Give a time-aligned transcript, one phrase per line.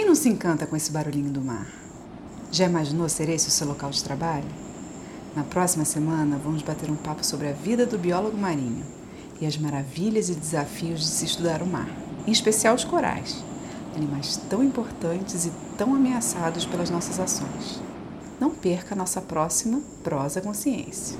[0.00, 1.66] Quem não se encanta com esse barulhinho do mar?
[2.50, 4.48] Já imaginou ser esse o seu local de trabalho?
[5.36, 8.82] Na próxima semana, vamos bater um papo sobre a vida do biólogo marinho
[9.38, 11.86] e as maravilhas e desafios de se estudar o mar,
[12.26, 13.44] em especial os corais,
[13.94, 17.78] animais tão importantes e tão ameaçados pelas nossas ações.
[18.40, 21.18] Não perca a nossa próxima Prosa Consciência.